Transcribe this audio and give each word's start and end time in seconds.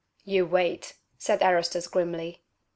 "You 0.23 0.47
wait," 0.47 0.95
said 1.19 1.43
Erastus, 1.43 1.85
grimly. 1.85 2.41